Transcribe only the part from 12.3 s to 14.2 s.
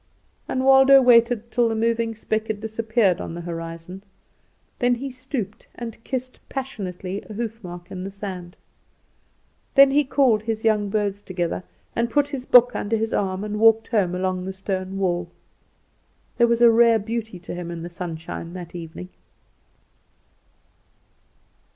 book under his arm, and walked home